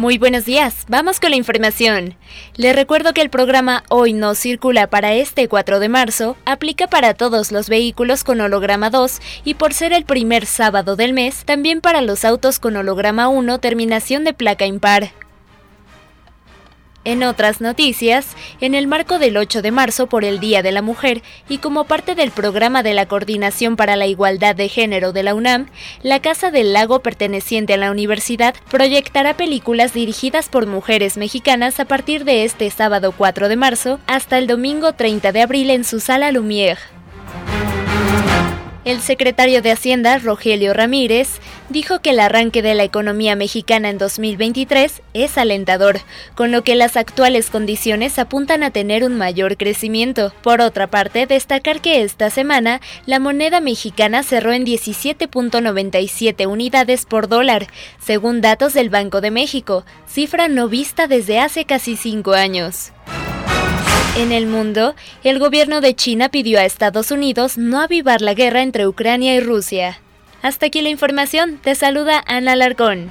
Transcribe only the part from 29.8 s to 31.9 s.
dirigidas por mujeres mexicanas a